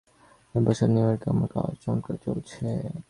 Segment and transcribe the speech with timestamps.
[0.55, 2.65] এ বৎসর নিউ ইয়র্কে আমার কাজ চমৎকার চলেছে।